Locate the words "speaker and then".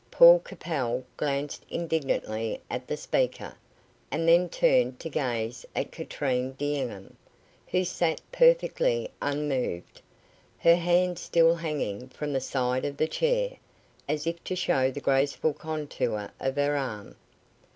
2.97-4.49